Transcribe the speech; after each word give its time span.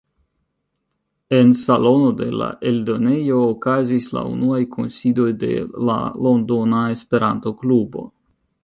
En 1.39 1.51
salono 1.59 2.07
de 2.21 2.29
la 2.43 2.47
eldonejo 2.71 3.37
okazis 3.51 4.09
la 4.19 4.25
unuaj 4.33 4.63
kunsidoj 4.79 5.31
de 5.45 5.55
la 5.91 6.03
Londona 6.29 6.85
Esperanto 6.97 7.59
Klubo. 7.63 8.11